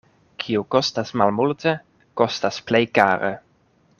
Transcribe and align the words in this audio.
Kio 0.43 0.61
kostas 0.75 1.11
malmulte, 1.21 1.75
kostas 2.23 2.59
plej 2.71 2.83
kare. 3.01 3.33